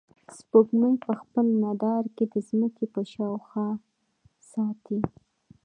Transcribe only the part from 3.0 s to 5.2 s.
شاوخوا ساتي.